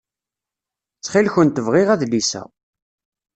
[0.93, 2.43] Ttxil-kent bɣiɣ adlis-a.